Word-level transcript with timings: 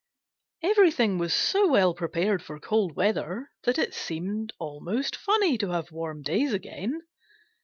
Everything 0.63 1.19
was 1.19 1.31
so 1.31 1.69
well 1.69 1.93
prepared 1.93 2.41
for 2.41 2.59
cold 2.59 2.95
weather 2.95 3.51
that 3.65 3.77
it 3.77 3.93
seemed 3.93 4.51
almost 4.57 5.15
funny 5.15 5.59
to 5.59 5.69
have 5.69 5.91
warm 5.91 6.23
days 6.23 6.53
again. 6.53 7.01